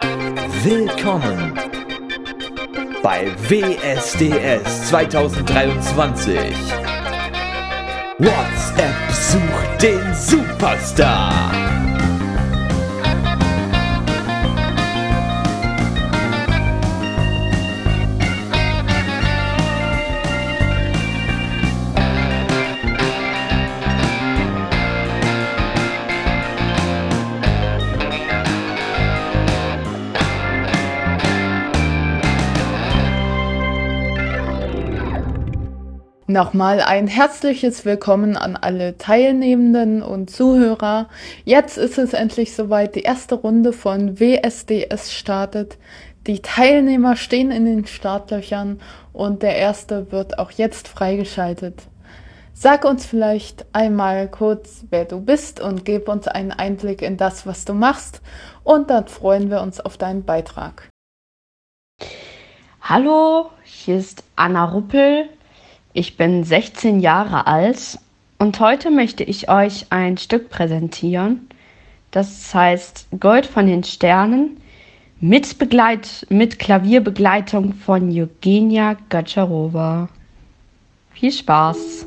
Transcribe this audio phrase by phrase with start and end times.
[0.00, 1.58] Willkommen
[3.02, 6.36] bei WSDS 2023.
[8.18, 11.75] WhatsApp sucht den Superstar.
[36.36, 41.08] Nochmal ein herzliches Willkommen an alle Teilnehmenden und Zuhörer.
[41.46, 42.94] Jetzt ist es endlich soweit.
[42.94, 45.78] Die erste Runde von WSDS startet.
[46.26, 48.82] Die Teilnehmer stehen in den Startlöchern
[49.14, 51.84] und der erste wird auch jetzt freigeschaltet.
[52.52, 57.46] Sag uns vielleicht einmal kurz, wer du bist und gib uns einen Einblick in das,
[57.46, 58.20] was du machst
[58.62, 60.90] und dann freuen wir uns auf deinen Beitrag.
[62.82, 65.30] Hallo, hier ist Anna Ruppel.
[65.98, 67.98] Ich bin 16 Jahre alt
[68.38, 71.48] und heute möchte ich euch ein Stück präsentieren.
[72.10, 74.58] Das heißt Gold von den Sternen
[75.20, 80.10] mit, Begleit mit Klavierbegleitung von Eugenia Gotcharowa.
[81.14, 82.06] Viel Spaß!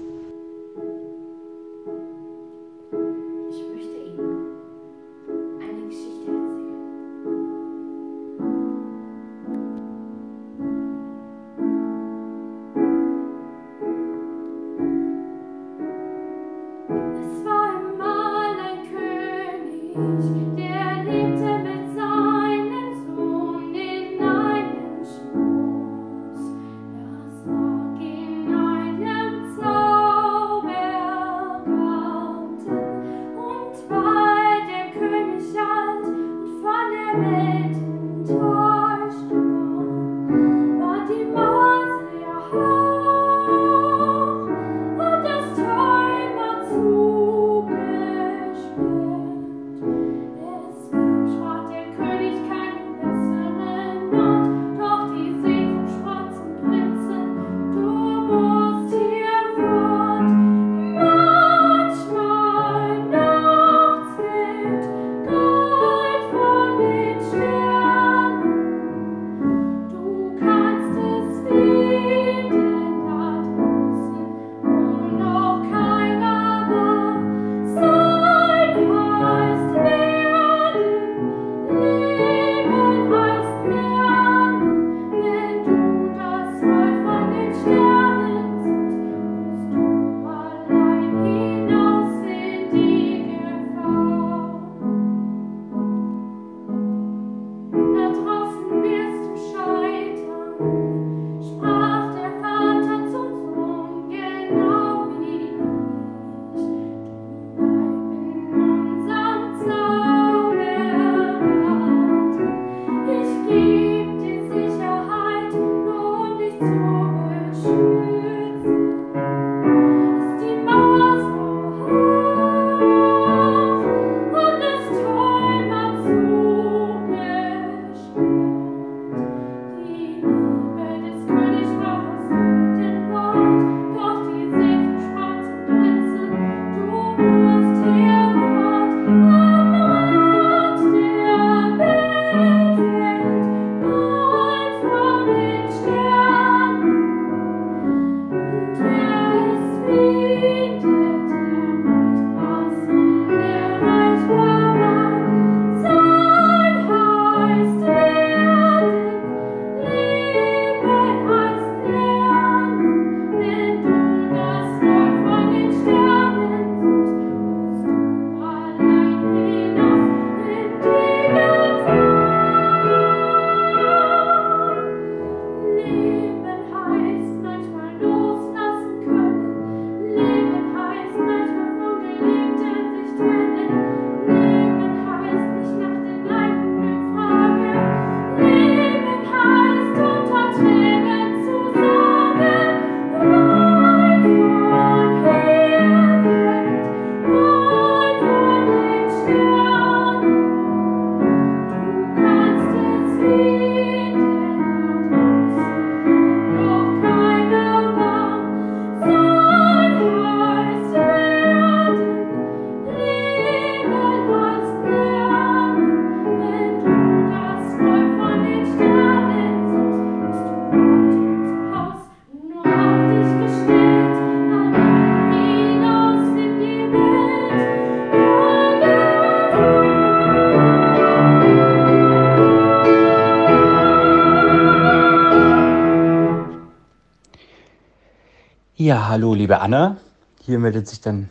[238.90, 239.98] Ja, hallo, liebe Anna.
[240.42, 241.30] Hier meldet sich dann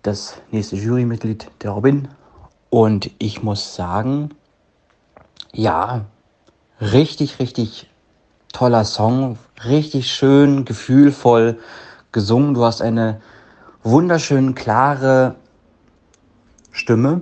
[0.00, 2.08] das nächste Jurymitglied, der Robin.
[2.70, 4.30] Und ich muss sagen,
[5.52, 6.06] ja,
[6.80, 7.90] richtig, richtig
[8.54, 11.58] toller Song, richtig schön, gefühlvoll
[12.10, 12.54] gesungen.
[12.54, 13.20] Du hast eine
[13.82, 15.34] wunderschön klare
[16.72, 17.20] Stimme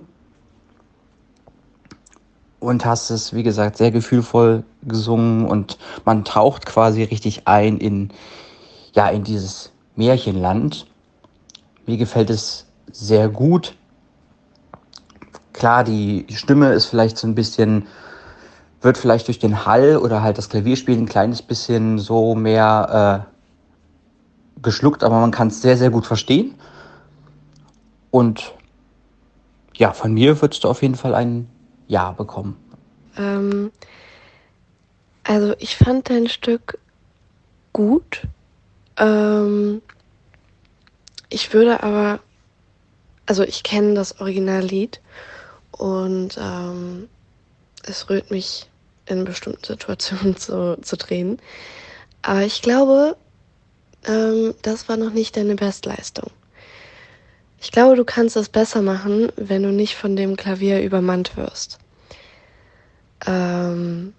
[2.62, 8.11] und hast es, wie gesagt, sehr gefühlvoll gesungen und man taucht quasi richtig ein in,
[8.94, 10.87] ja, in dieses Märchenland.
[11.87, 13.75] Mir gefällt es sehr gut.
[15.53, 17.87] Klar, die Stimme ist vielleicht so ein bisschen,
[18.81, 24.62] wird vielleicht durch den Hall oder halt das Klavierspiel ein kleines bisschen so mehr äh,
[24.62, 26.55] geschluckt, aber man kann es sehr, sehr gut verstehen.
[28.11, 28.55] Und
[29.75, 31.49] ja, von mir würdest du auf jeden Fall ein
[31.93, 32.56] Ja bekommen.
[33.19, 33.71] Ähm,
[35.25, 36.79] also ich fand dein Stück
[37.75, 38.23] gut.
[38.97, 39.83] Ähm,
[41.29, 42.21] ich würde aber,
[43.27, 45.03] also ich kenne das Originallied
[45.73, 47.11] und ähm,
[47.83, 48.71] es rührt mich
[49.05, 51.43] in bestimmten Situationen zu, zu Tränen.
[52.23, 53.19] Aber ich glaube,
[54.06, 56.31] ähm, das war noch nicht deine Bestleistung.
[57.61, 61.79] Ich glaube, du kannst es besser machen, wenn du nicht von dem Klavier übermannt wirst.
[63.27, 64.15] Ähm,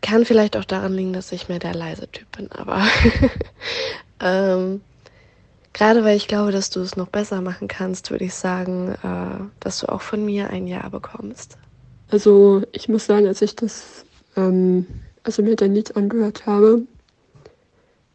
[0.00, 2.82] kann vielleicht auch daran liegen, dass ich mehr der leise Typ bin, aber
[4.20, 4.82] ähm,
[5.72, 9.44] gerade weil ich glaube, dass du es noch besser machen kannst, würde ich sagen, äh,
[9.60, 11.56] dass du auch von mir ein Ja bekommst.
[12.10, 14.04] Also ich muss sagen, als ich das,
[14.36, 14.86] ähm,
[15.22, 16.82] also mir dein Lied angehört habe,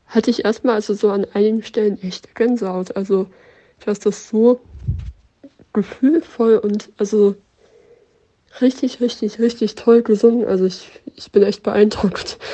[0.06, 2.96] hatte ich erstmal also so an einigen Stellen echt Gänsehaut.
[2.96, 3.26] Also
[3.80, 4.62] du hast das so
[5.74, 7.36] gefühlvoll und also
[8.62, 10.46] richtig, richtig, richtig toll gesungen.
[10.46, 12.38] Also ich, ich bin echt beeindruckt.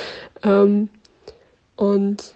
[0.44, 0.89] Ähm,
[1.75, 2.36] und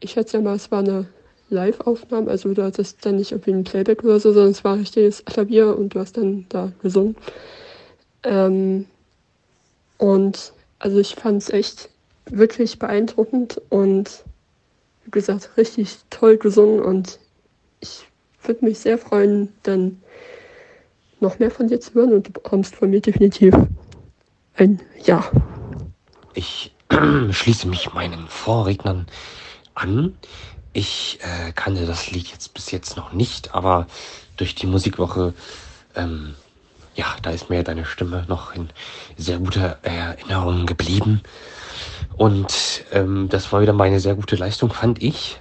[0.00, 1.06] ich schätze ja mal, es war eine
[1.50, 5.24] Live-Aufnahme, also du hattest dann nicht irgendwie ein Playback oder so, sondern es war richtiges
[5.24, 7.16] Klavier und du hast dann da gesungen.
[8.22, 8.86] Ähm,
[9.98, 11.90] und also ich fand es echt
[12.26, 14.24] wirklich beeindruckend und
[15.04, 17.18] wie gesagt, richtig toll gesungen und
[17.80, 18.06] ich
[18.44, 20.00] würde mich sehr freuen, dann
[21.20, 23.54] noch mehr von dir zu hören und du bekommst von mir definitiv
[24.56, 25.24] ein Ja.
[26.34, 26.72] Ich
[27.30, 29.06] schließe mich meinen Vorrednern
[29.74, 30.16] an.
[30.72, 33.86] Ich äh, kannte das Lied jetzt bis jetzt noch nicht, aber
[34.36, 35.34] durch die Musikwoche,
[35.96, 36.34] ähm,
[36.94, 38.68] ja, da ist mir deine Stimme noch in
[39.16, 41.22] sehr guter Erinnerung geblieben.
[42.16, 45.40] Und ähm, das war wieder meine sehr gute Leistung, fand ich.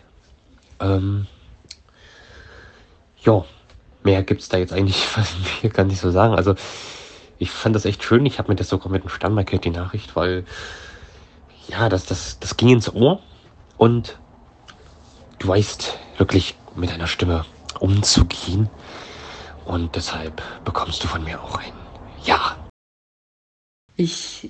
[0.80, 1.28] Ähm,
[3.22, 3.46] ja,
[4.04, 5.07] mehr gibt es da jetzt eigentlich
[5.62, 6.36] hier gar nicht so sagen.
[6.36, 6.56] Also
[7.38, 8.25] ich fand das echt schön.
[8.25, 10.46] Ich habe mir das sogar mit dem Stern markiert, die Nachricht, weil
[11.68, 13.22] ja, das, das, das ging ins Ohr
[13.78, 14.18] und
[15.40, 17.46] du weißt wirklich mit deiner Stimme
[17.80, 18.69] umzugehen.
[19.66, 21.72] Und deshalb bekommst du von mir auch ein
[22.25, 22.58] Ja.
[23.96, 24.50] Ich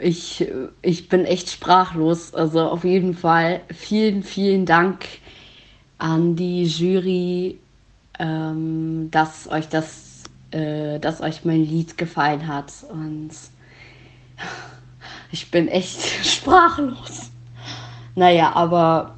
[0.00, 0.46] ich,
[0.80, 2.34] ich bin echt sprachlos.
[2.34, 5.06] Also auf jeden Fall vielen, vielen Dank
[5.98, 7.58] an die Jury,
[8.22, 12.72] ähm, dass euch das, äh, dass euch mein Lied gefallen hat.
[12.88, 13.30] Und
[15.32, 17.32] ich bin echt sprachlos.
[18.14, 19.16] Naja, aber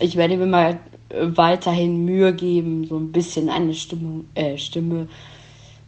[0.00, 5.08] ich werde mir mal weiterhin Mühe geben, so ein bisschen eine Stimme, äh, Stimme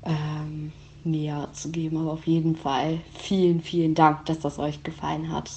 [0.05, 0.73] ähm,
[1.05, 1.97] näher zu geben.
[1.97, 5.51] Aber auf jeden Fall vielen, vielen Dank, dass das euch gefallen hat.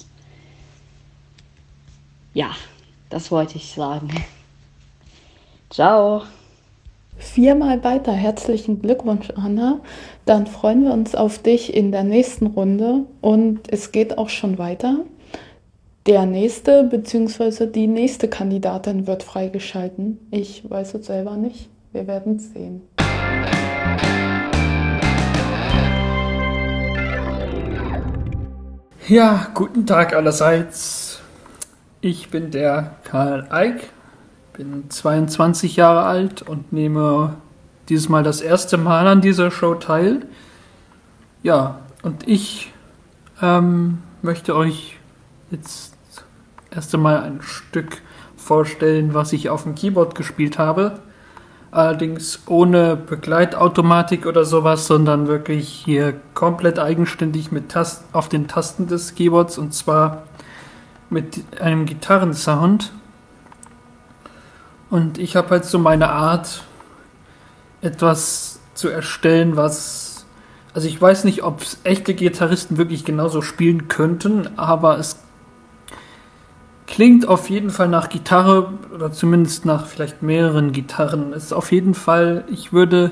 [2.32, 2.50] Ja,
[3.10, 4.08] das wollte ich sagen.
[5.70, 6.22] Ciao.
[7.16, 8.12] Viermal weiter.
[8.12, 9.80] Herzlichen Glückwunsch, Anna.
[10.24, 13.04] Dann freuen wir uns auf dich in der nächsten Runde.
[13.20, 14.98] Und es geht auch schon weiter.
[16.06, 17.66] Der nächste bzw.
[17.66, 20.18] die nächste Kandidatin wird freigeschalten.
[20.30, 21.70] Ich weiß es selber nicht.
[21.92, 22.82] Wir werden es sehen.
[29.06, 31.20] Ja, guten Tag allerseits.
[32.00, 33.90] Ich bin der Karl Eick,
[34.54, 37.36] bin 22 Jahre alt und nehme
[37.88, 40.26] dieses Mal das erste Mal an dieser Show teil.
[41.42, 42.72] Ja, und ich
[43.42, 44.98] ähm, möchte euch
[45.50, 45.94] jetzt
[46.70, 48.00] erst einmal ein Stück
[48.36, 51.00] vorstellen, was ich auf dem Keyboard gespielt habe
[51.74, 58.86] allerdings ohne Begleitautomatik oder sowas, sondern wirklich hier komplett eigenständig mit Tast auf den Tasten
[58.86, 60.22] des Keyboards und zwar
[61.10, 62.92] mit einem Gitarrensound.
[64.94, 66.62] Und ich habe halt so meine Art,
[67.80, 70.24] etwas zu erstellen, was.
[70.72, 75.18] Also ich weiß nicht, ob echte Gitarristen wirklich genauso spielen könnten, aber es
[76.86, 81.32] klingt auf jeden Fall nach Gitarre oder zumindest nach vielleicht mehreren Gitarren.
[81.32, 83.10] Ist auf jeden Fall, ich würde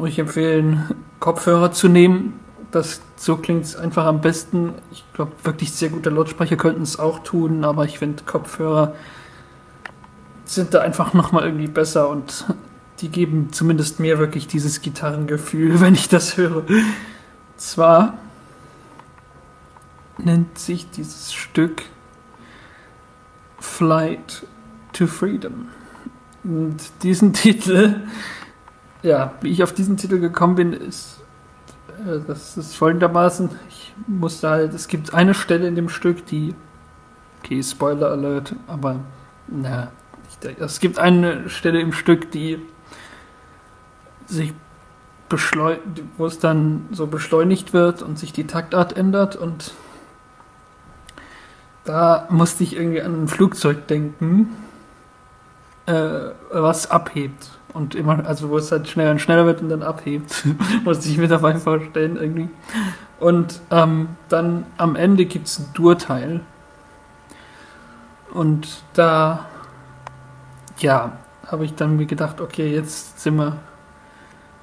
[0.00, 0.88] euch empfehlen,
[1.20, 2.40] Kopfhörer zu nehmen.
[2.70, 4.72] Das so klingt es einfach am besten.
[4.90, 8.94] Ich glaube, wirklich sehr gute Lautsprecher könnten es auch tun, aber ich finde Kopfhörer
[10.54, 12.46] sind da einfach nochmal irgendwie besser und
[13.00, 16.64] die geben zumindest mir wirklich dieses Gitarrengefühl, wenn ich das höre.
[17.56, 18.18] Zwar
[20.18, 21.82] nennt sich dieses Stück
[23.58, 24.46] Flight
[24.92, 25.68] to Freedom.
[26.44, 28.02] Und diesen Titel,
[29.02, 31.20] ja, wie ich auf diesen Titel gekommen bin, ist,
[32.06, 36.54] äh, das ist folgendermaßen, ich musste halt, es gibt eine Stelle in dem Stück, die,
[37.42, 39.00] okay, Spoiler Alert, aber,
[39.48, 39.92] na,
[40.58, 42.58] es gibt eine Stelle im Stück, die
[44.26, 44.52] sich
[45.28, 45.82] beschleunigt,
[46.18, 49.72] wo es dann so beschleunigt wird und sich die Taktart ändert und
[51.84, 54.56] da musste ich irgendwie an ein Flugzeug denken,
[55.86, 57.50] äh, was abhebt.
[57.72, 60.44] Und immer, also wo es halt schneller und schneller wird und dann abhebt.
[60.84, 62.50] musste ich mir dabei vorstellen irgendwie.
[63.18, 66.40] Und ähm, dann am Ende gibt es ein Durteil.
[68.32, 69.46] Und da,
[70.78, 71.12] ja,
[71.46, 73.58] habe ich dann mir gedacht, okay, jetzt sind wir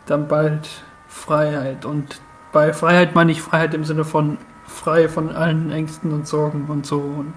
[0.06, 0.68] dann bald
[1.08, 1.86] Freiheit.
[1.86, 6.68] Und bei Freiheit meine ich Freiheit im Sinne von frei von allen Ängsten und Sorgen
[6.68, 7.34] und so und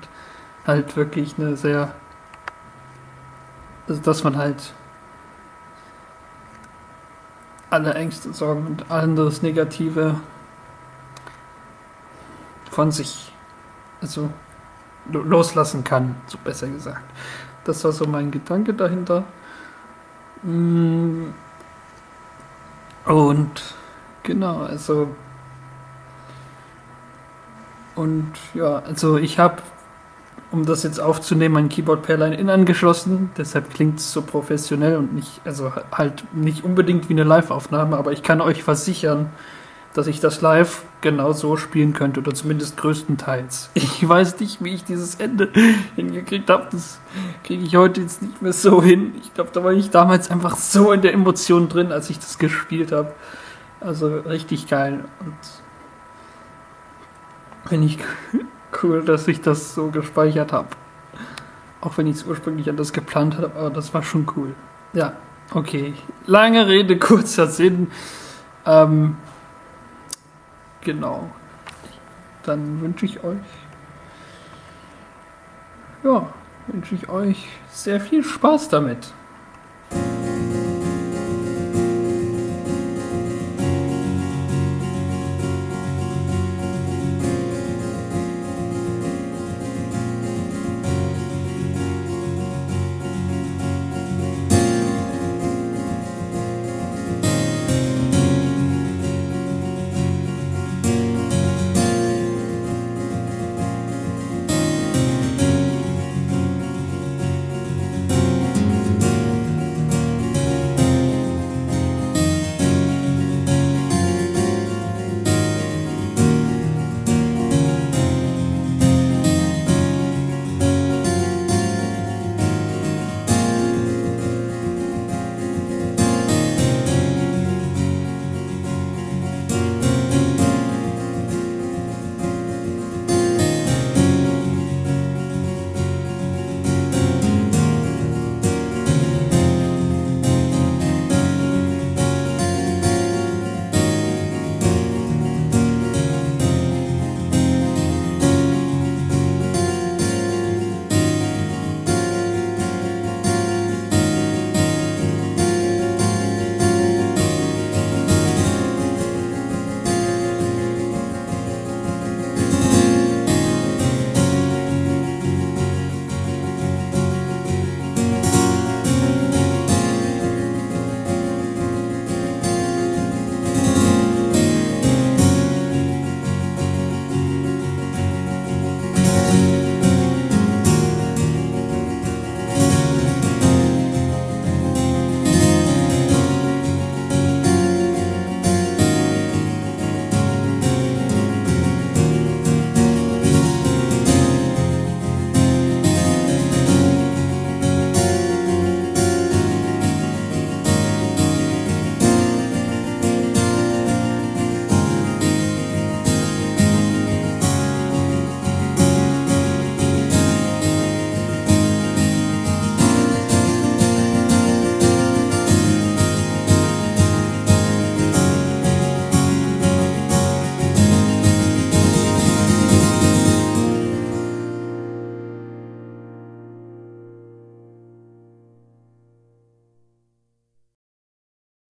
[0.67, 1.95] halt wirklich eine sehr,
[3.88, 4.75] also dass man halt
[7.71, 10.21] alle Ängste, Sorgen und anderes Negative
[12.71, 13.33] von sich,
[14.00, 14.31] also
[15.11, 17.02] loslassen kann, so besser gesagt.
[17.64, 19.25] Das war so mein Gedanke dahinter.
[20.42, 21.26] Mm.
[23.04, 23.62] Und
[24.23, 25.09] genau, also
[27.95, 29.57] und ja, also ich habe,
[30.50, 33.31] um das jetzt aufzunehmen, mein Keyboard per Line-In angeschlossen.
[33.37, 38.12] Deshalb klingt es so professionell und nicht, also halt nicht unbedingt wie eine Live-Aufnahme, aber
[38.12, 39.31] ich kann euch versichern,
[39.94, 43.70] dass ich das live genau so spielen könnte oder zumindest größtenteils.
[44.02, 45.50] Ich weiß nicht, wie ich dieses Ende
[45.94, 46.66] hingekriegt habe.
[46.72, 46.99] Das
[47.44, 49.14] kriege ich heute jetzt nicht mehr so hin.
[49.22, 52.38] Ich glaube, da war ich damals einfach so in der Emotion drin, als ich das
[52.38, 53.12] gespielt habe.
[53.80, 55.04] Also richtig geil.
[55.20, 55.34] Und
[57.66, 57.99] Finde ich
[58.82, 60.68] cool, dass ich das so gespeichert habe.
[61.80, 64.54] Auch wenn ich es ursprünglich anders geplant habe, aber das war schon cool.
[64.92, 65.14] Ja,
[65.52, 65.94] okay.
[66.26, 67.90] Lange Rede, kurzer Sinn.
[68.66, 69.16] Ähm,
[70.82, 71.30] genau.
[72.44, 73.38] Dann wünsche ich euch,
[76.04, 76.32] ja,
[76.66, 79.12] wünsche ich euch sehr viel Spaß damit.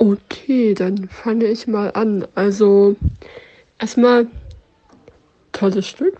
[0.03, 2.27] Okay, dann fange ich mal an.
[2.35, 2.97] Also,
[3.79, 4.27] erstmal,
[5.53, 6.17] tolles Stück.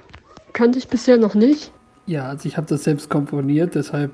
[0.53, 1.73] Kannte ich bisher noch nicht.
[2.07, 4.13] Ja, also ich habe das selbst komponiert, deshalb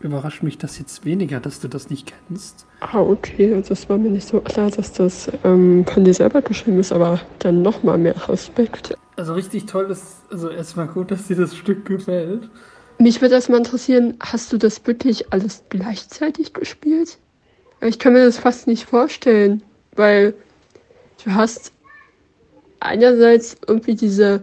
[0.00, 2.66] überrascht mich das jetzt weniger, dass du das nicht kennst.
[2.80, 3.54] Ah, okay.
[3.54, 6.90] Also es war mir nicht so klar, dass das ähm, von dir selber geschrieben ist,
[6.90, 8.98] aber dann nochmal mehr Respekt.
[9.14, 12.50] Also richtig toll ist, also erstmal gut, dass dir das Stück gefällt.
[12.98, 17.18] Mich würde erstmal interessieren, hast du das wirklich alles gleichzeitig gespielt?
[17.84, 19.62] Ich kann mir das fast nicht vorstellen,
[19.94, 20.34] weil
[21.22, 21.72] du hast
[22.80, 24.42] einerseits irgendwie diese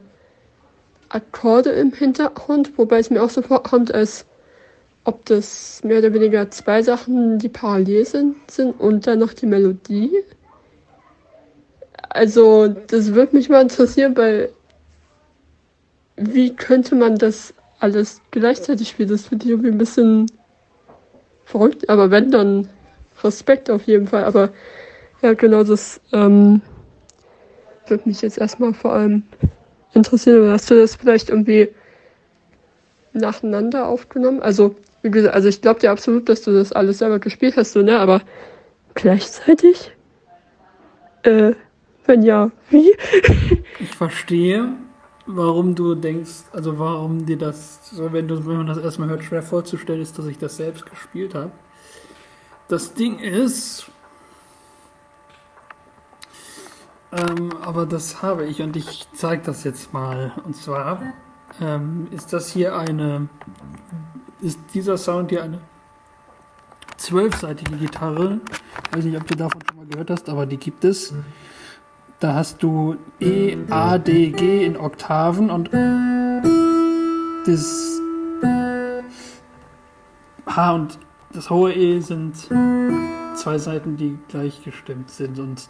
[1.10, 4.26] Akkorde im Hintergrund, wobei es mir auch so vorkommt, als
[5.06, 9.48] ob das mehr oder weniger zwei Sachen, die parallel sind, sind und dann noch die
[9.48, 10.12] Melodie.
[12.10, 14.50] Also, das würde mich mal interessieren, weil
[16.16, 19.10] wie könnte man das alles gleichzeitig spielen?
[19.10, 20.28] Das finde ich irgendwie ein bisschen
[21.46, 22.70] verrückt, aber wenn, dann
[23.24, 24.24] Respekt auf jeden Fall.
[24.24, 24.50] Aber
[25.22, 26.62] ja, genau das ähm,
[27.88, 29.24] würde mich jetzt erstmal vor allem
[29.94, 30.50] interessieren.
[30.50, 31.70] Hast du das vielleicht irgendwie
[33.14, 34.42] nacheinander aufgenommen?
[34.42, 37.74] Also, wie gesagt, also ich glaube dir absolut, dass du das alles selber gespielt hast,
[37.74, 38.00] so, ne?
[38.00, 38.22] Aber
[38.94, 39.92] gleichzeitig?
[41.24, 41.54] Äh,
[42.06, 42.92] wenn ja, wie?
[43.80, 44.74] ich verstehe,
[45.28, 49.44] warum du denkst, also warum dir das, wenn du, wenn man das erstmal hört, schwer
[49.44, 51.52] vorzustellen ist, dass ich das selbst gespielt habe.
[52.72, 53.92] Das Ding ist,
[57.12, 60.32] ähm, aber das habe ich und ich zeige das jetzt mal.
[60.46, 61.02] Und zwar
[61.60, 63.28] ähm, ist das hier eine,
[64.40, 65.60] ist dieser Sound hier eine
[66.96, 68.40] zwölfseitige Gitarre.
[68.88, 71.14] Ich weiß nicht, ob du davon schon mal gehört hast, aber die gibt es.
[72.22, 75.70] Da hast du E, A, D, G in Oktaven und
[77.46, 78.00] das
[80.46, 80.98] H und
[81.34, 82.36] das hohe E sind
[83.36, 85.70] zwei Seiten, die gleichgestimmt sind und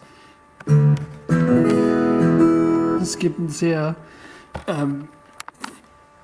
[3.02, 3.96] es gibt einen sehr
[4.68, 5.08] ähm,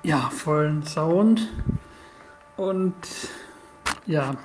[0.02, 1.48] ja, vollen Sound
[2.56, 2.94] und
[4.06, 4.36] ja,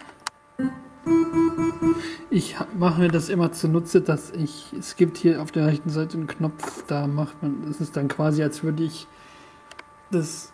[2.29, 6.17] ich mache mir das immer zunutze, dass ich, es gibt hier auf der rechten Seite
[6.17, 9.07] einen Knopf, da macht man, das ist dann quasi, als würde ich
[10.11, 10.52] das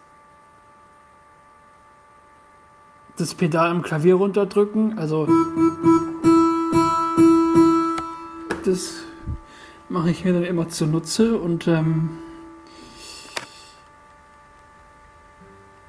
[3.19, 4.97] das Pedal im Klavier runterdrücken.
[4.97, 5.27] Also
[8.65, 8.95] das
[9.89, 12.09] mache ich mir dann immer zunutze und ähm,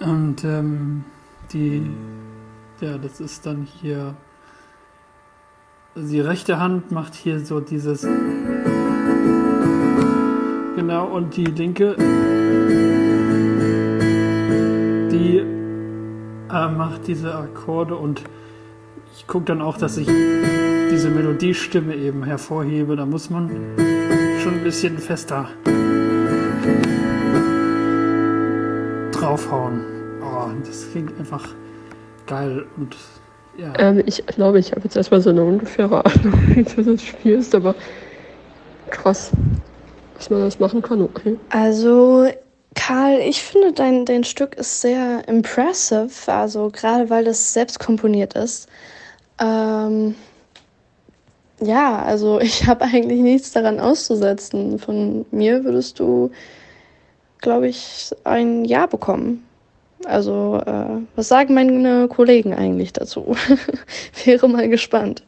[0.01, 1.05] und ähm,
[1.53, 1.91] die
[2.81, 4.17] ja das ist dann hier
[5.95, 8.03] also die rechte Hand macht hier so dieses
[10.77, 11.97] genau und die linke
[16.53, 18.23] äh, macht diese Akkorde und
[19.17, 22.97] ich gucke dann auch, dass ich diese Melodiestimme eben hervorhebe.
[22.97, 23.49] Da muss man
[24.43, 25.49] schon ein bisschen fester
[29.13, 29.81] draufhauen.
[30.23, 31.49] Oh, das klingt einfach
[32.27, 32.97] geil und
[33.59, 33.73] ja.
[33.79, 37.55] Ähm, ich glaube, ich habe jetzt erstmal so eine ungefähre Ahnung, wie du das spielst,
[37.55, 37.75] aber
[38.91, 39.33] krass,
[40.17, 41.37] dass man das machen kann, okay.
[41.51, 42.27] Also
[42.81, 48.33] Karl, ich finde, dein, dein Stück ist sehr impressive, also gerade weil das selbst komponiert
[48.33, 48.71] ist.
[49.39, 50.15] Ähm,
[51.61, 54.79] ja, also ich habe eigentlich nichts daran auszusetzen.
[54.79, 56.31] Von mir würdest du,
[57.43, 59.47] glaube ich, ein Ja bekommen.
[60.07, 63.37] Also, äh, was sagen meine Kollegen eigentlich dazu?
[64.25, 65.23] Wäre mal gespannt.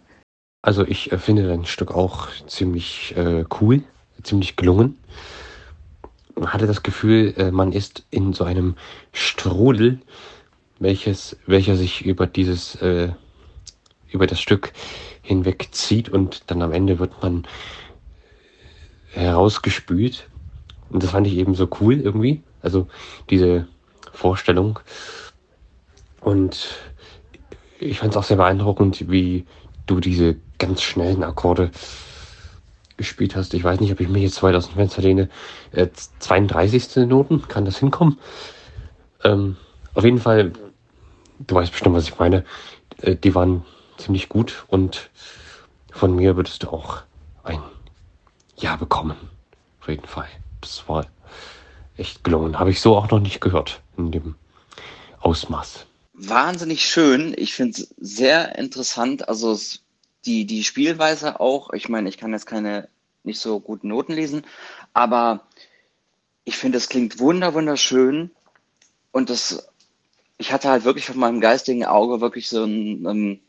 [0.63, 3.83] Also ich äh, finde dein Stück auch ziemlich äh, cool,
[4.23, 4.97] ziemlich gelungen
[6.35, 8.77] man hatte das Gefühl, äh, man ist in so einem
[9.13, 10.01] Strudel,
[10.79, 13.13] welches, welcher sich über dieses, äh,
[14.11, 14.73] über das Stück
[15.23, 17.47] hinweg zieht und dann am Ende wird man
[19.13, 20.29] herausgespült.
[20.91, 22.43] Und das fand ich eben so cool irgendwie.
[22.61, 22.89] Also
[23.31, 23.67] diese
[24.13, 24.79] Vorstellung.
[26.21, 26.77] Und
[27.79, 29.47] ich fand es auch sehr beeindruckend, wie
[29.87, 31.71] du diese ganz schnellen Akkorde
[32.97, 33.55] gespielt hast.
[33.55, 35.29] Ich weiß nicht, ob ich mich jetzt 2000 Fenster lehne.
[35.73, 37.07] Äh, 32.
[37.09, 38.19] Noten, kann das hinkommen?
[39.25, 39.57] Ähm,
[39.95, 40.53] auf jeden Fall,
[41.47, 42.45] du weißt bestimmt, was ich meine.
[43.01, 43.65] Äh, die waren
[43.99, 45.11] ziemlich gut und
[45.91, 47.03] von mir würdest du auch
[47.45, 47.61] ein
[48.57, 49.17] Ja bekommen.
[49.81, 50.29] Auf jeden Fall.
[50.61, 51.07] Das war
[51.97, 52.59] echt gelungen.
[52.59, 54.35] Habe ich so auch noch nicht gehört in dem
[55.21, 55.87] Ausmaß.
[56.15, 57.35] Wahnsinnig schön.
[57.37, 59.29] Ich finde es sehr interessant.
[59.29, 59.83] Also es
[60.25, 61.73] die, die Spielweise auch.
[61.73, 62.89] Ich meine, ich kann jetzt keine
[63.25, 64.45] nicht so guten Noten lesen,
[64.93, 65.47] aber
[66.45, 68.31] ich finde, es klingt wunder, wunderschön
[69.13, 69.69] und das,
[70.39, 73.41] ich hatte halt wirklich von meinem geistigen Auge wirklich so ein, ähm,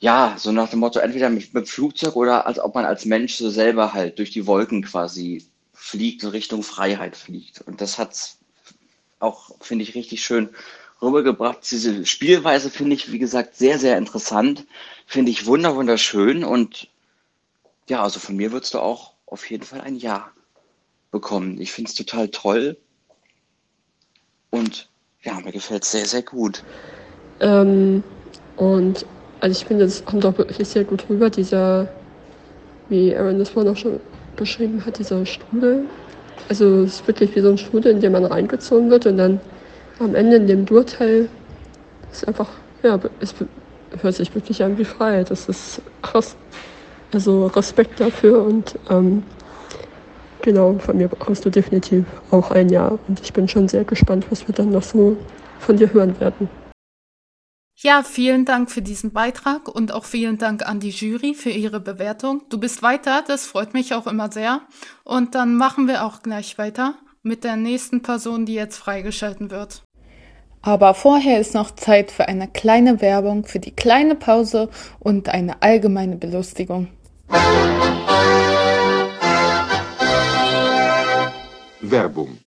[0.00, 3.36] ja, so nach dem Motto, entweder mit, mit Flugzeug oder als ob man als Mensch
[3.36, 7.60] so selber halt durch die Wolken quasi fliegt und Richtung Freiheit fliegt.
[7.60, 8.34] Und das hat
[9.20, 10.48] auch, finde ich, richtig schön
[11.02, 11.58] rübergebracht.
[11.70, 14.66] Diese Spielweise finde ich, wie gesagt, sehr, sehr interessant.
[15.06, 16.44] Finde ich wunder, wunderschön.
[16.44, 16.88] Und
[17.88, 20.30] ja, also von mir würdest du auch auf jeden Fall ein Ja
[21.10, 21.60] bekommen.
[21.60, 22.76] Ich finde es total toll.
[24.50, 24.88] Und
[25.22, 26.62] ja, mir gefällt es sehr, sehr gut.
[27.40, 28.02] Ähm,
[28.56, 29.06] und
[29.40, 31.88] also ich finde, es kommt auch wirklich sehr gut rüber, dieser,
[32.88, 34.00] wie Aaron das vorhin auch schon
[34.36, 35.84] beschrieben hat, dieser Strudel.
[36.48, 39.40] Also es ist wirklich wie so ein Strudel, in den man reingezogen wird und dann
[40.02, 41.28] am Ende in dem Durteil
[42.10, 42.48] ist einfach,
[42.82, 43.34] ja, es
[44.00, 45.30] hört sich wirklich an wie Freiheit.
[45.30, 45.80] Das ist.
[47.12, 49.22] Also Respekt dafür und ähm,
[50.40, 52.98] genau, von mir bekommst du definitiv auch ein Jahr.
[53.06, 55.16] Und ich bin schon sehr gespannt, was wir dann noch so
[55.58, 56.48] von dir hören werden.
[57.76, 61.80] Ja, vielen Dank für diesen Beitrag und auch vielen Dank an die Jury für ihre
[61.80, 62.42] Bewertung.
[62.48, 64.62] Du bist weiter, das freut mich auch immer sehr.
[65.04, 69.82] Und dann machen wir auch gleich weiter mit der nächsten Person, die jetzt freigeschalten wird.
[70.62, 74.68] Aber vorher ist noch Zeit für eine kleine Werbung, für die kleine Pause
[75.00, 76.86] und eine allgemeine Belustigung.
[81.80, 82.38] Werbung.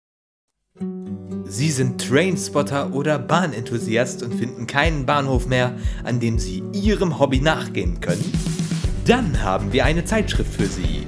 [1.47, 5.73] Sie sind Trainspotter oder Bahnenthusiast und finden keinen Bahnhof mehr,
[6.03, 8.31] an dem Sie Ihrem Hobby nachgehen können?
[9.05, 11.05] Dann haben wir eine Zeitschrift für Sie.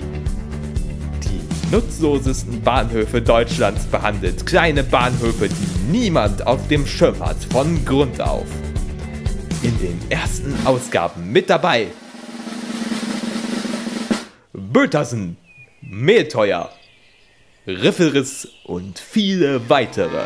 [1.69, 8.47] Nutzlosesten Bahnhöfe Deutschlands behandelt kleine Bahnhöfe, die niemand auf dem Schirm hat, von Grund auf.
[9.63, 11.87] In den ersten Ausgaben mit dabei
[14.53, 15.35] Bötersen,
[15.81, 16.69] Mehlteuer,
[17.67, 20.21] Riffelriss und viele weitere.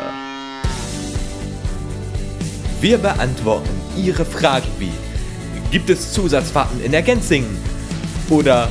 [2.80, 4.92] Wir beantworten Ihre Fragen wie
[5.72, 7.56] Gibt es Zusatzfahrten in Ergänzingen?
[8.30, 8.68] Oder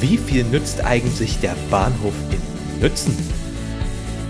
[0.00, 3.16] wie viel nützt eigentlich der Bahnhof in Nützen?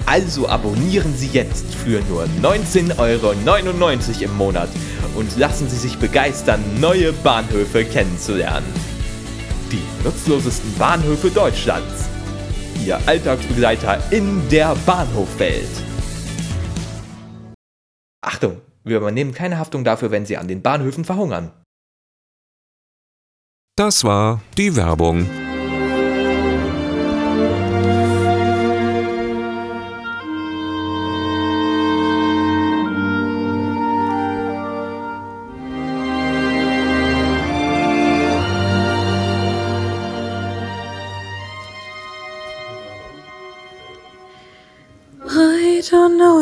[0.07, 3.33] Also abonnieren Sie jetzt für nur 19,99 Euro
[4.25, 4.71] im Monat
[5.15, 8.67] und lassen Sie sich begeistern, neue Bahnhöfe kennenzulernen.
[9.71, 12.09] Die nutzlosesten Bahnhöfe Deutschlands.
[12.87, 15.69] Ihr Alltagsbegleiter in der Bahnhofwelt.
[18.23, 21.53] Achtung, wir übernehmen keine Haftung dafür, wenn Sie an den Bahnhöfen verhungern.
[23.77, 25.29] Das war die Werbung.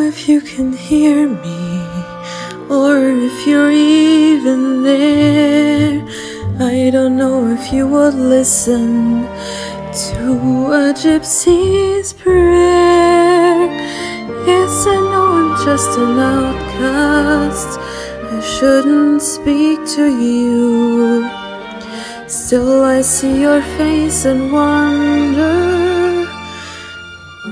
[0.06, 1.82] If you can hear me
[2.70, 2.96] or
[3.28, 6.00] if you're even there.
[6.60, 9.24] I don't know if you would listen
[10.06, 10.22] to
[10.82, 13.66] a gypsy's prayer.
[14.46, 17.80] Yes, I know I'm just an outcast.
[18.34, 21.28] I shouldn't speak to you.
[22.28, 25.65] Still, I see your face and wonder.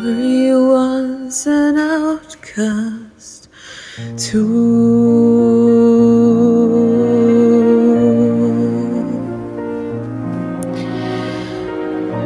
[0.07, 3.49] Once an outcast
[4.19, 4.45] too?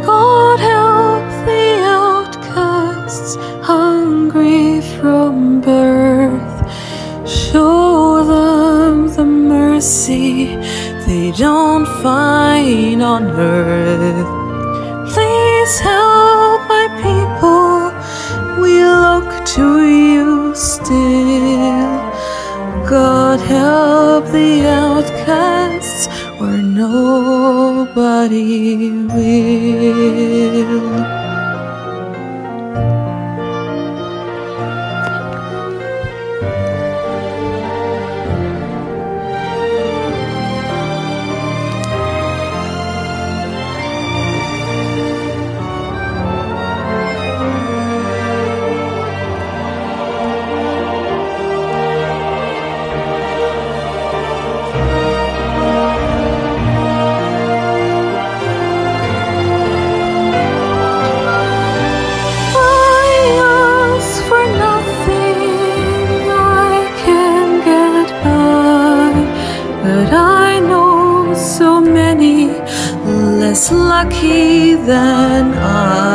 [0.04, 6.58] God help the outcasts hungry from birth.
[7.30, 10.56] Show them the mercy
[11.06, 14.27] they don't find on earth.
[28.26, 30.37] Nobody will.
[73.98, 76.07] Lucky than I.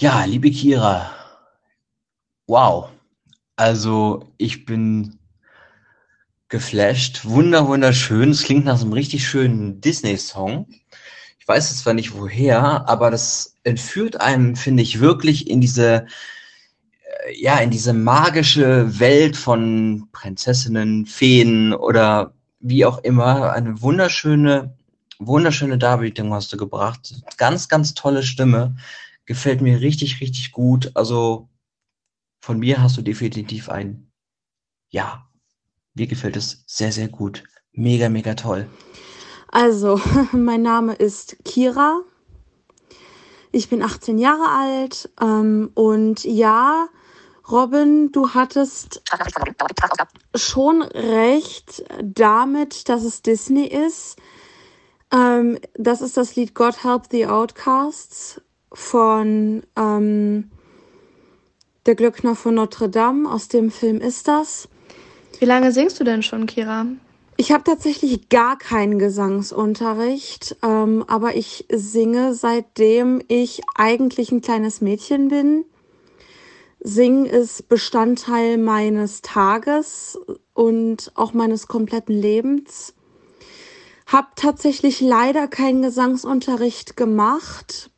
[0.00, 1.10] Ja, liebe Kira,
[2.46, 2.88] wow.
[3.56, 5.18] Also ich bin
[6.48, 7.24] geflasht.
[7.24, 8.30] Wunder, wunderschön.
[8.30, 10.68] Es klingt nach einem richtig schönen Disney-Song.
[11.40, 16.06] Ich weiß jetzt zwar nicht woher, aber das entführt einem, finde ich, wirklich in diese,
[17.26, 23.52] äh, ja, in diese magische Welt von Prinzessinnen, Feen oder wie auch immer.
[23.52, 24.76] Eine wunderschöne,
[25.18, 27.16] wunderschöne Darbietung hast du gebracht.
[27.36, 28.76] Ganz, ganz tolle Stimme.
[29.28, 30.90] Gefällt mir richtig, richtig gut.
[30.94, 31.50] Also
[32.40, 34.10] von mir hast du definitiv ein
[34.88, 35.28] Ja.
[35.92, 37.44] Mir gefällt es sehr, sehr gut.
[37.72, 38.70] Mega, mega toll.
[39.48, 40.00] Also,
[40.32, 42.00] mein Name ist Kira.
[43.52, 45.10] Ich bin 18 Jahre alt.
[45.20, 46.88] Ähm, und ja,
[47.50, 49.02] Robin, du hattest
[50.34, 54.16] schon recht damit, dass es Disney ist.
[55.12, 58.40] Ähm, das ist das Lied God Help the Outcasts
[58.72, 60.50] von ähm,
[61.86, 63.30] Der Glöckner von Notre Dame.
[63.30, 64.68] Aus dem Film ist das.
[65.38, 66.86] Wie lange singst du denn schon, Kira?
[67.36, 74.80] Ich habe tatsächlich gar keinen Gesangsunterricht, ähm, aber ich singe seitdem ich eigentlich ein kleines
[74.80, 75.64] Mädchen bin.
[76.80, 80.18] Singen ist Bestandteil meines Tages
[80.52, 82.94] und auch meines kompletten Lebens.
[84.06, 87.90] Hab tatsächlich leider keinen Gesangsunterricht gemacht.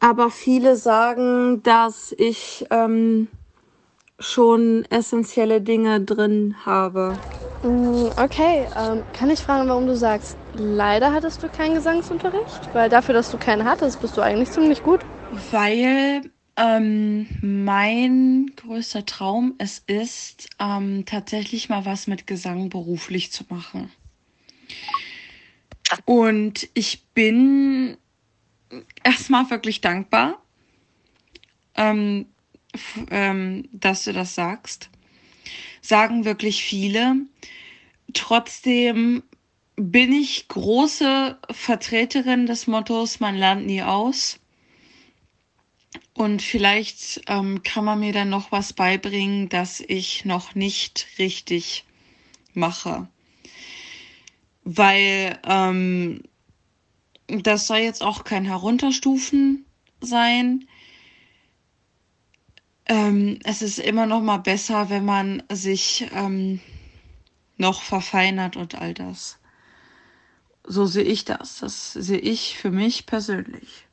[0.00, 3.28] Aber viele sagen, dass ich ähm,
[4.18, 7.20] schon essentielle Dinge drin habe.
[7.62, 12.68] Mm, Okay, ähm, kann ich fragen, warum du sagst, leider hattest du keinen Gesangsunterricht?
[12.72, 15.06] Weil dafür, dass du keinen hattest, bist du eigentlich ziemlich gut.
[15.50, 16.22] Weil
[16.56, 23.90] ähm, mein größter Traum es ist, ähm, tatsächlich mal was mit Gesang beruflich zu machen.
[26.04, 27.96] Und ich bin
[29.02, 30.42] erstmal wirklich dankbar,
[31.74, 32.26] ähm,
[33.10, 34.90] ähm, dass du das sagst.
[35.80, 37.16] Sagen wirklich viele.
[38.12, 39.22] Trotzdem
[39.76, 44.40] bin ich große Vertreterin des Mottos, man lernt nie aus.
[46.14, 51.84] Und vielleicht ähm, kann man mir dann noch was beibringen, das ich noch nicht richtig
[52.54, 53.08] mache.
[54.70, 56.22] Weil ähm,
[57.26, 59.64] das soll jetzt auch kein Herunterstufen
[60.02, 60.68] sein.
[62.84, 66.60] Ähm, es ist immer noch mal besser, wenn man sich ähm,
[67.56, 69.38] noch verfeinert und all das.
[70.64, 71.60] So sehe ich das.
[71.60, 73.86] Das sehe ich für mich persönlich.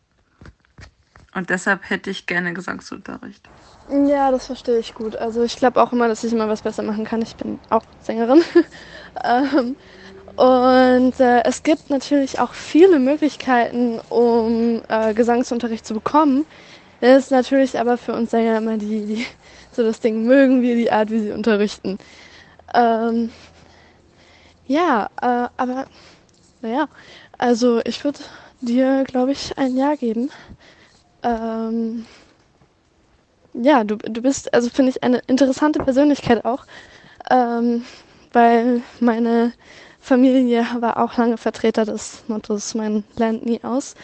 [1.34, 3.50] Und deshalb hätte ich gerne Gesangsunterricht.
[3.88, 5.16] Ja, das verstehe ich gut.
[5.16, 7.22] Also ich glaube auch immer, dass ich immer was besser machen kann.
[7.22, 8.44] Ich bin auch Sängerin.
[9.24, 9.78] ähm,
[10.36, 16.46] und äh, es gibt natürlich auch viele Möglichkeiten, um äh, Gesangsunterricht zu bekommen.
[17.02, 19.26] Das ist natürlich aber für uns Sänger immer die, die
[19.72, 21.98] so das Ding mögen wir die Art, wie sie unterrichten.
[22.74, 23.30] Ähm,
[24.68, 25.86] ja, äh, aber
[26.62, 26.88] naja,
[27.38, 28.20] also ich würde
[28.62, 30.32] dir, glaube ich, ein Ja geben.
[31.24, 32.06] Ähm,
[33.54, 36.66] ja, du, du bist, also finde ich, eine interessante Persönlichkeit auch,
[37.30, 37.86] ähm,
[38.34, 39.54] weil meine
[40.06, 43.96] Familie war auch lange Vertreter des Mottos, mein lernt nie aus.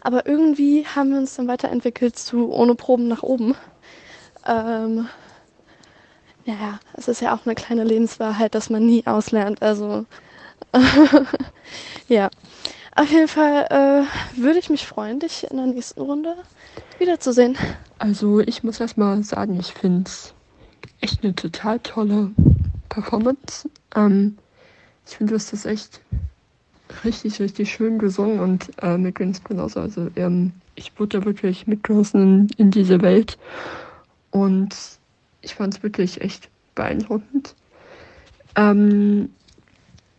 [0.00, 3.56] Aber irgendwie haben wir uns dann weiterentwickelt zu ohne Proben nach oben.
[4.46, 5.08] Ähm,
[6.44, 9.60] ja, es ist ja auch eine kleine Lebenswahrheit, dass man nie auslernt.
[9.60, 10.06] Also
[12.08, 12.30] ja,
[12.94, 16.36] auf jeden Fall äh, würde ich mich freuen, dich in der nächsten Runde
[17.00, 17.58] wiederzusehen.
[17.98, 20.34] Also ich muss erst mal sagen, ich finde es
[21.00, 22.30] echt eine total tolle
[22.88, 23.68] Performance.
[23.96, 24.38] Ähm,
[25.08, 26.00] ich finde, das echt
[27.04, 29.80] richtig, richtig schön gesungen und äh, mir ging es genauso.
[29.80, 33.38] Also ähm, ich wurde wirklich mitgerissen in, in diese Welt
[34.30, 34.76] und
[35.40, 37.54] ich fand es wirklich echt beeindruckend.
[38.54, 39.30] Ähm,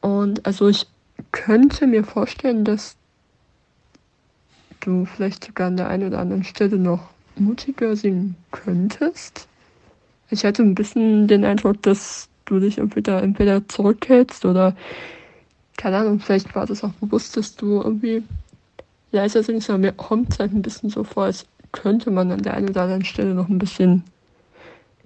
[0.01, 0.87] und also ich
[1.31, 2.95] könnte mir vorstellen, dass
[4.79, 9.47] du vielleicht sogar an der einen oder anderen Stelle noch mutiger singen könntest.
[10.29, 14.75] ich hatte ein bisschen den Eindruck, dass du dich entweder, entweder zurückhältst oder,
[15.77, 18.23] keine Ahnung, vielleicht war das auch bewusst, dass du irgendwie
[19.11, 22.41] leiser singst, aber mir kommt es halt ein bisschen so vor, als könnte man an
[22.41, 24.03] der einen oder anderen Stelle noch ein bisschen,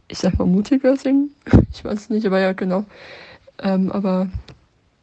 [0.08, 1.32] ich sag mal, mutiger singen.
[1.74, 2.86] Ich weiß nicht, aber ja, genau.
[3.60, 4.30] Ähm, aber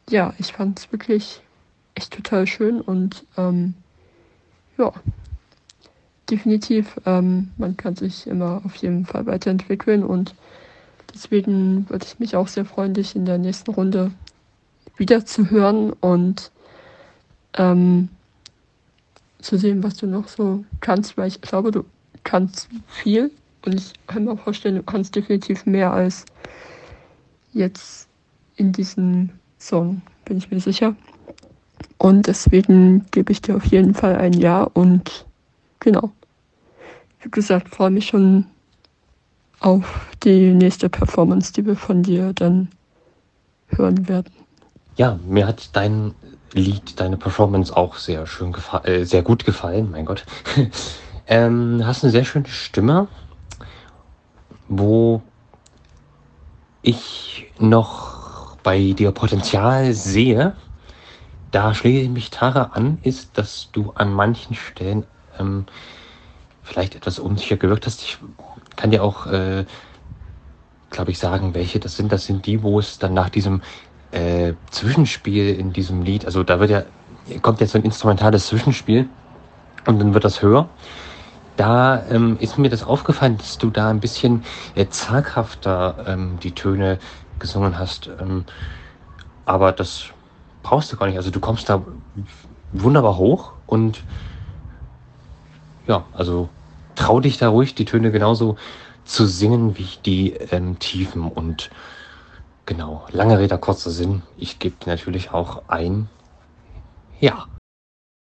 [0.08, 1.42] ja, ich fand es wirklich
[1.94, 3.74] echt total schön und ähm,
[4.78, 4.92] ja,
[6.30, 10.34] definitiv, ähm, man kann sich immer auf jeden Fall weiterentwickeln und
[11.14, 14.10] deswegen würde ich mich auch sehr freuen, dich in der nächsten Runde
[14.96, 16.50] wieder zu hören und
[17.54, 18.08] ähm,
[19.40, 21.84] zu sehen, was du noch so kannst, weil ich glaube, du
[22.24, 23.30] kannst viel
[23.64, 26.24] und ich kann mir vorstellen, du kannst definitiv mehr als
[27.52, 28.08] jetzt
[28.56, 30.94] in diesem Song, bin ich mir sicher.
[31.98, 35.26] Und deswegen gebe ich dir auf jeden Fall ein Ja und
[35.80, 36.10] genau.
[37.22, 38.46] Wie gesagt, freue mich schon
[39.60, 42.68] auf die nächste Performance, die wir von dir dann
[43.68, 44.32] hören werden.
[44.96, 46.14] Ja, mir hat dein
[46.52, 50.24] Lied, deine Performance auch sehr schön gefallen, äh, sehr gut gefallen, mein Gott.
[51.26, 53.06] ähm, hast eine sehr schöne Stimme,
[54.68, 55.22] wo
[56.82, 60.56] ich noch bei dir Potenzial sehe.
[61.50, 65.04] Da schließe ich mich Tara an, ist, dass du an manchen Stellen
[65.38, 65.66] ähm,
[66.62, 68.02] vielleicht etwas unsicher gewirkt hast.
[68.02, 68.18] Ich
[68.76, 69.64] kann dir auch, äh,
[70.90, 72.12] glaube ich, sagen, welche das sind.
[72.12, 73.62] Das sind die, wo es dann nach diesem
[74.12, 76.82] äh, Zwischenspiel in diesem Lied, also da wird ja,
[77.42, 79.08] kommt jetzt so ein instrumentales Zwischenspiel
[79.86, 80.68] und dann wird das höher.
[81.56, 86.52] Da ähm, ist mir das aufgefallen, dass du da ein bisschen äh, zaghafter ähm, die
[86.52, 86.98] Töne
[87.38, 88.10] gesungen hast.
[88.20, 88.44] Ähm,
[89.44, 90.06] aber das
[90.62, 91.16] brauchst du gar nicht.
[91.16, 91.82] Also du kommst da
[92.72, 94.02] wunderbar hoch und
[95.86, 96.48] ja, also
[97.00, 98.56] trau dich da ruhig, die Töne genauso
[99.04, 101.70] zu singen wie die ähm, Tiefen und
[102.66, 104.22] Genau, lange Rede, kurzer Sinn.
[104.36, 106.08] Ich gebe dir natürlich auch ein
[107.18, 107.46] Ja.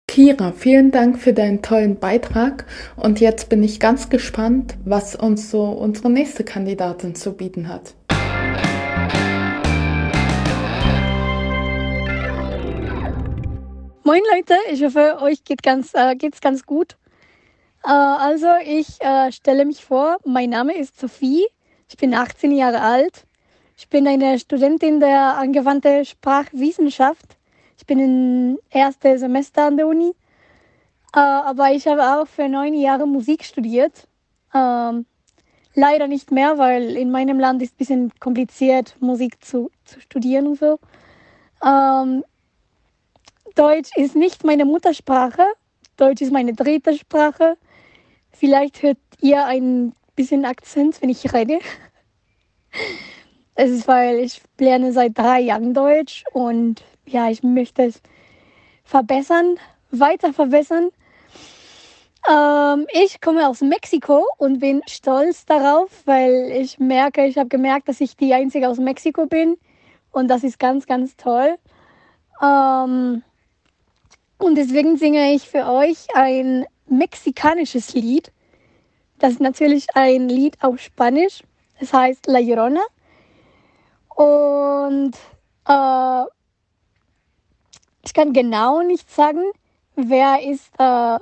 [0.09, 2.67] Kira, vielen Dank für deinen tollen Beitrag.
[2.97, 7.95] Und jetzt bin ich ganz gespannt, was uns so unsere nächste Kandidatin zu bieten hat.
[14.03, 16.97] Moin Leute, ich hoffe, euch geht ganz, äh, geht's ganz gut.
[17.85, 21.47] Äh, also ich äh, stelle mich vor, mein Name ist Sophie,
[21.89, 23.27] ich bin 18 Jahre alt
[23.83, 27.37] ich bin eine Studentin der angewandten Sprachwissenschaft.
[27.77, 30.15] Ich bin im ersten Semester an der Uni.
[31.15, 34.07] Äh, aber ich habe auch für neun Jahre Musik studiert.
[34.55, 35.05] Ähm,
[35.75, 40.01] leider nicht mehr, weil in meinem Land ist es ein bisschen kompliziert, Musik zu, zu
[40.01, 40.79] studieren und so.
[41.65, 42.25] Ähm,
[43.57, 45.45] Deutsch ist nicht meine Muttersprache.
[45.97, 47.57] Deutsch ist meine dritte Sprache.
[48.33, 51.59] Vielleicht hört ihr ein bisschen Akzent, wenn ich rede.
[53.55, 58.01] Es ist, weil ich lerne seit drei Jahren Deutsch und ja, ich möchte es
[58.83, 59.57] verbessern,
[59.91, 60.91] weiter verbessern.
[62.29, 67.89] Ähm, ich komme aus Mexiko und bin stolz darauf, weil ich merke, ich habe gemerkt,
[67.89, 69.57] dass ich die Einzige aus Mexiko bin
[70.13, 71.57] und das ist ganz, ganz toll.
[72.41, 73.23] Ähm,
[74.39, 78.33] und deswegen singe ich für euch ein mexikanisches Lied.
[79.19, 81.43] Das ist natürlich ein Lied auf Spanisch.
[81.79, 82.83] Es heißt La Llorona.
[84.15, 85.17] Und
[85.67, 86.25] äh,
[88.05, 89.43] ich kann genau nicht sagen,
[89.97, 91.19] wer ist äh,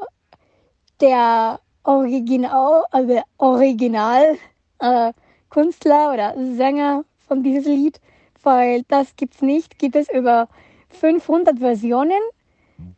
[1.00, 4.38] der Original, also Original
[4.80, 5.12] äh,
[5.48, 8.00] Künstler oder Sänger von diesem Lied,
[8.42, 9.78] weil das gibt es nicht.
[9.78, 10.48] Gibt es über
[10.88, 12.20] 500 Versionen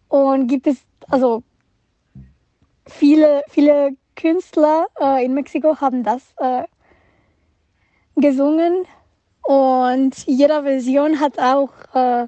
[0.09, 1.43] und gibt es also
[2.87, 6.65] viele viele Künstler äh, in Mexiko haben das äh,
[8.17, 8.87] gesungen
[9.43, 12.27] und jede Version hat auch äh,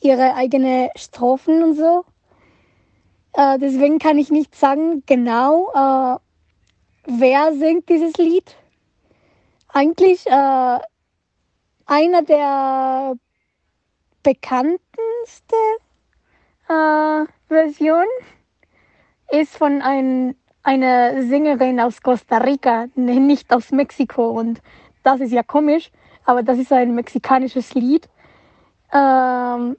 [0.00, 2.04] ihre eigene Strophen und so.
[3.34, 6.18] Äh, deswegen kann ich nicht sagen genau, äh,
[7.06, 8.56] wer singt dieses Lied.
[9.68, 10.78] Eigentlich äh,
[11.86, 13.14] einer der
[14.22, 14.80] bekanntesten
[17.46, 18.08] Versionen
[19.30, 24.28] ist von ein, einer Sängerin aus Costa Rica, nicht aus Mexiko.
[24.30, 24.60] Und
[25.02, 25.90] das ist ja komisch,
[26.24, 28.08] aber das ist ein mexikanisches Lied.
[28.92, 29.76] Ähm,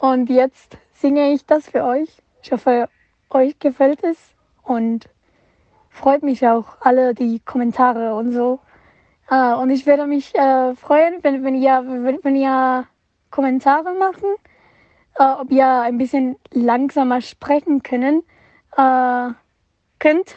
[0.00, 2.08] und jetzt singe ich das für euch.
[2.42, 2.88] Ich hoffe,
[3.30, 4.18] euch gefällt es
[4.62, 5.08] und
[5.90, 8.60] freut mich auch alle die Kommentare und so.
[9.30, 12.86] Äh, und ich würde mich äh, freuen, wenn, wenn, ihr, wenn, wenn ihr
[13.30, 14.28] Kommentare machen,
[15.18, 18.22] äh, ob ihr ein bisschen langsamer sprechen können,
[18.76, 19.34] äh,
[19.98, 20.36] könnt.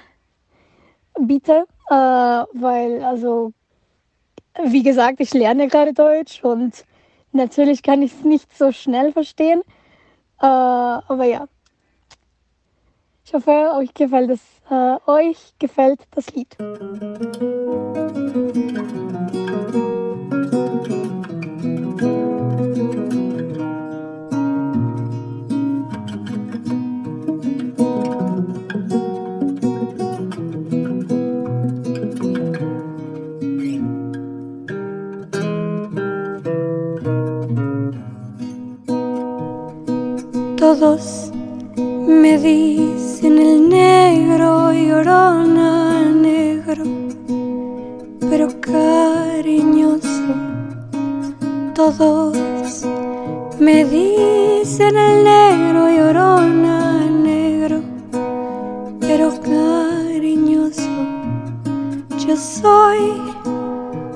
[1.19, 3.53] Bitte äh, weil, also,
[4.63, 6.85] wie gesagt, ich lerne gerade Deutsch und
[7.31, 9.61] natürlich kann ich es nicht so schnell verstehen.
[10.41, 11.45] Äh, aber ja,
[13.25, 16.55] ich hoffe, euch gefällt es, äh, euch gefällt das Lied.
[40.77, 41.31] Todos
[41.79, 46.83] me dicen el negro llorona negro,
[48.29, 50.33] pero cariñoso.
[51.73, 52.85] Todos
[53.57, 57.79] me dicen el negro llorona negro,
[58.99, 60.89] pero cariñoso.
[62.17, 63.13] Yo soy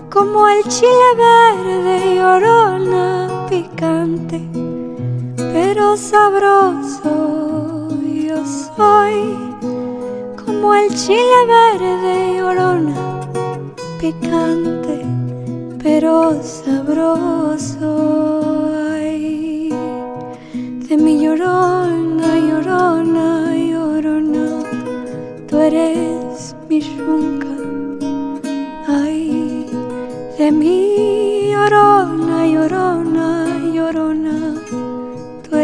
[0.09, 4.48] como el chile verde llorona picante
[5.53, 7.87] pero sabroso.
[8.27, 8.45] Yo
[8.75, 9.35] soy
[10.45, 13.21] como el chile verde llorona,
[13.99, 15.05] picante,
[15.81, 17.91] pero sabroso.
[18.93, 19.69] Ay,
[20.87, 24.63] de mi llorona, llorona, llorona,
[25.47, 27.47] tú eres mi yunca.
[28.87, 29.65] Ay,
[30.37, 33.27] de mi llorona, llorona,
[33.73, 34.38] llorona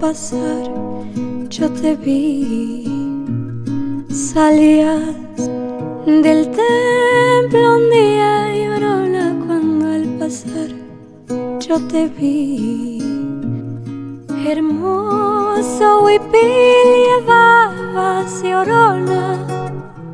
[0.00, 0.70] Pasar
[1.48, 2.84] yo te vi.
[4.10, 5.14] Salías
[6.06, 10.68] del templo un día llorona cuando al pasar
[11.60, 13.02] yo te vi.
[14.46, 19.46] Hermoso huipil llevabas llorona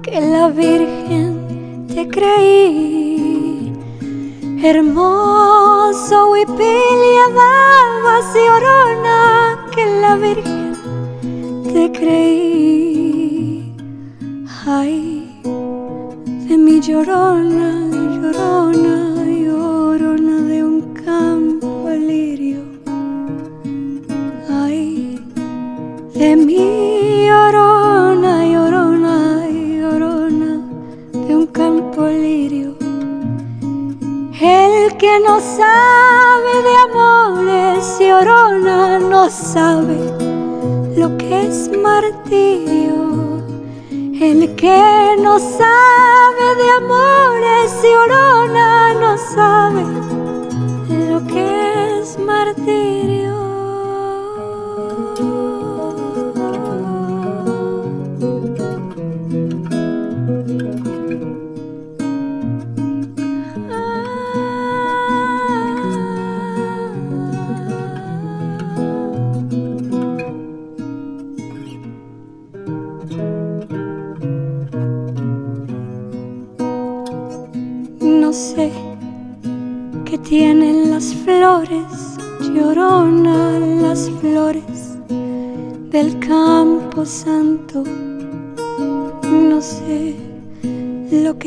[0.03, 3.73] que la Virgen te creí.
[4.63, 8.62] Hermoso huipil llevabas llorona que
[10.17, 10.77] Virgen
[11.73, 12.42] te creí.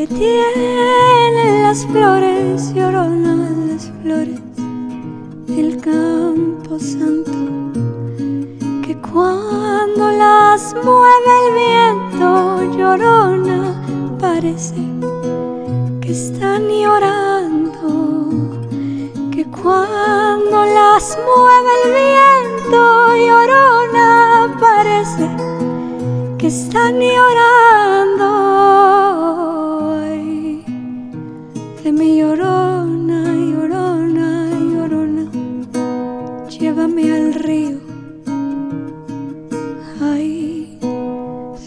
[0.06, 0.75] 跌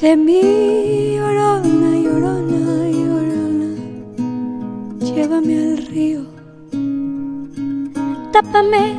[0.01, 3.71] de mi llorona, llorona, llorona.
[5.01, 6.21] Llévame al río,
[8.31, 8.95] tápame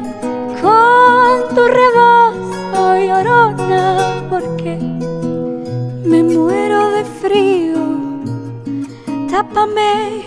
[0.62, 4.78] con tu rebozo, llorona, porque
[6.04, 7.80] me muero de frío.
[9.32, 10.26] Tápame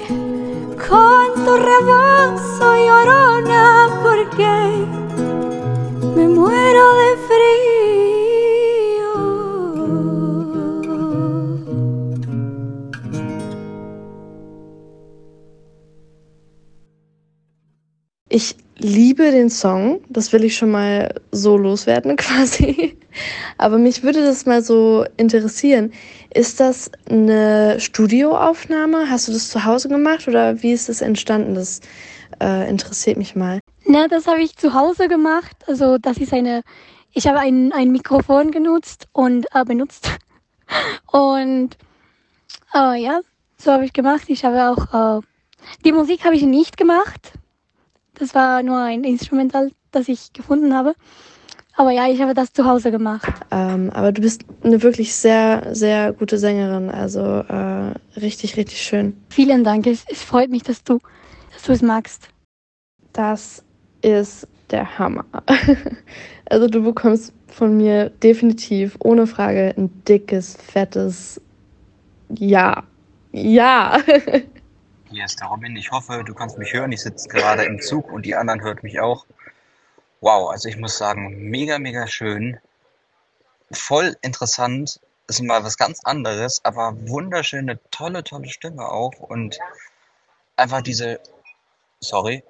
[0.88, 4.81] con tu rebozo, llorona, porque
[19.22, 22.98] liebe den Song, das will ich schon mal so loswerden quasi.
[23.56, 25.92] Aber mich würde das mal so interessieren.
[26.34, 29.08] Ist das eine Studioaufnahme?
[29.08, 31.54] Hast du das zu Hause gemacht oder wie ist das entstanden?
[31.54, 31.80] Das
[32.40, 33.60] äh, interessiert mich mal.
[33.86, 35.56] Na, das habe ich zu Hause gemacht.
[35.68, 36.62] Also das ist eine,
[37.12, 40.08] ich habe ein, ein Mikrofon genutzt und äh, benutzt.
[41.12, 41.76] Und
[42.74, 43.20] äh, ja,
[43.58, 44.22] so habe ich gemacht.
[44.28, 45.20] Ich habe auch, äh,
[45.84, 47.32] die Musik habe ich nicht gemacht.
[48.14, 50.94] Das war nur ein Instrumental, das ich gefunden habe.
[51.74, 53.32] Aber ja, ich habe das zu Hause gemacht.
[53.50, 56.90] Ähm, aber du bist eine wirklich sehr, sehr gute Sängerin.
[56.90, 59.16] Also äh, richtig, richtig schön.
[59.30, 59.86] Vielen Dank.
[59.86, 60.98] Es, es freut mich, dass du,
[61.52, 62.28] dass du es magst.
[63.14, 63.64] Das
[64.02, 65.24] ist der Hammer.
[66.50, 71.40] also du bekommst von mir definitiv, ohne Frage, ein dickes, fettes
[72.30, 72.84] Ja.
[73.32, 73.98] Ja.
[75.12, 75.76] Hier ist der Robin.
[75.76, 76.90] Ich hoffe, du kannst mich hören.
[76.90, 79.26] Ich sitze gerade im Zug und die anderen hört mich auch.
[80.22, 82.58] Wow, also ich muss sagen, mega, mega schön.
[83.70, 85.00] Voll interessant.
[85.26, 89.12] Ist mal was ganz anderes, aber wunderschöne, tolle, tolle Stimme auch.
[89.18, 89.58] Und
[90.56, 91.20] einfach diese,
[92.00, 92.42] sorry,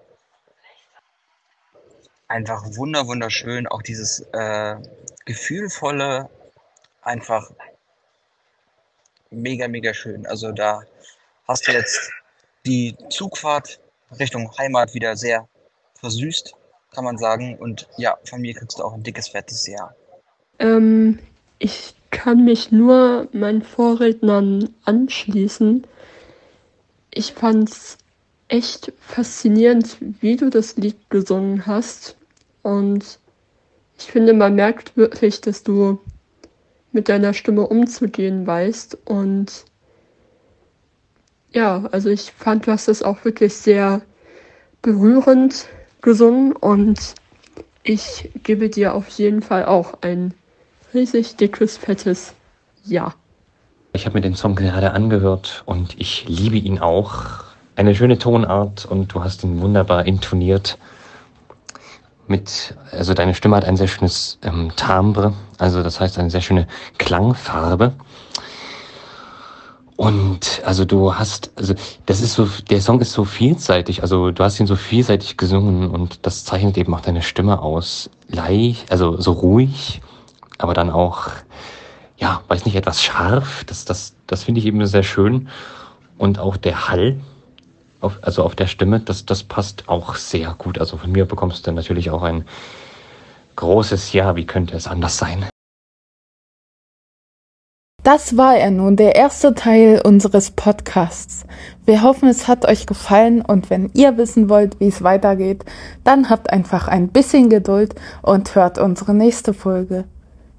[2.28, 3.66] einfach wunder, wunderschön.
[3.66, 4.76] Auch dieses äh,
[5.24, 6.30] gefühlvolle,
[7.02, 7.50] einfach
[9.30, 10.26] mega, mega schön.
[10.26, 10.84] Also da
[11.48, 12.12] hast du jetzt
[12.66, 13.80] die Zugfahrt
[14.18, 15.48] Richtung Heimat wieder sehr
[16.00, 16.54] versüßt,
[16.92, 17.56] kann man sagen.
[17.58, 19.94] Und ja, von mir kriegst du auch ein dickes, fettes Ja.
[20.58, 21.18] Ähm,
[21.58, 25.86] ich kann mich nur meinen Vorrednern anschließen.
[27.10, 27.98] Ich fand's
[28.48, 32.16] echt faszinierend, wie du das Lied gesungen hast.
[32.62, 33.18] Und
[33.98, 35.98] ich finde, man merkt wirklich, dass du
[36.92, 38.98] mit deiner Stimme umzugehen weißt.
[39.06, 39.64] Und
[41.52, 44.02] ja, also ich fand, du hast das auch wirklich sehr
[44.80, 45.66] berührend
[46.00, 47.14] gesungen und
[47.82, 50.34] ich gebe dir auf jeden Fall auch ein
[50.94, 52.34] riesig dickes, fettes
[52.84, 53.14] Ja.
[53.92, 57.44] Ich habe mir den Song gerade angehört und ich liebe ihn auch.
[57.74, 60.78] Eine schöne Tonart und du hast ihn wunderbar intoniert.
[62.26, 66.40] Mit, also deine Stimme hat ein sehr schönes ähm, Timbre, also das heißt eine sehr
[66.40, 66.66] schöne
[66.98, 67.92] Klangfarbe.
[70.02, 71.74] Und also du hast, also
[72.06, 75.92] das ist so, der Song ist so vielseitig, also du hast ihn so vielseitig gesungen
[75.92, 78.10] und das zeichnet eben auch deine Stimme aus.
[78.26, 80.00] Leicht, also so ruhig,
[80.58, 81.28] aber dann auch,
[82.16, 83.62] ja, weiß nicht, etwas scharf.
[83.66, 85.46] Das, das, das finde ich eben sehr schön.
[86.18, 87.20] Und auch der Hall,
[88.00, 90.80] auf, also auf der Stimme, das, das passt auch sehr gut.
[90.80, 92.44] Also von mir bekommst du natürlich auch ein
[93.54, 95.51] großes Ja, wie könnte es anders sein?
[98.02, 101.44] Das war er nun, der erste Teil unseres Podcasts.
[101.84, 105.64] Wir hoffen, es hat euch gefallen und wenn ihr wissen wollt, wie es weitergeht,
[106.02, 110.02] dann habt einfach ein bisschen Geduld und hört unsere nächste Folge.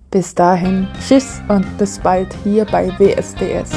[0.09, 3.71] Bis dahin, tschüss und bis bald hier bei WSDS.